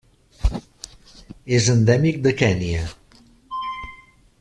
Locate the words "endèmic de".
1.75-2.35